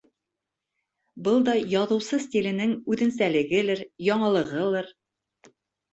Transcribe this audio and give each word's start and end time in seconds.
Был 1.27 1.37
да 1.49 1.53
яҙыусы 1.73 2.19
стиленең 2.25 2.73
үҙенсәлегелер, 2.95 3.87
яңылығылыр. 4.11 4.91